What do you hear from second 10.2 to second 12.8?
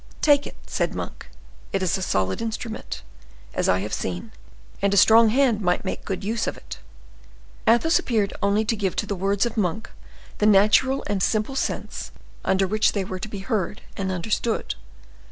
the natural and simple sense under